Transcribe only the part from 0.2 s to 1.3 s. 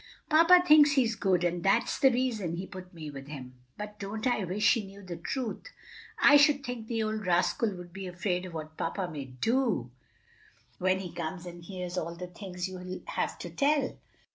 "Papa thinks he's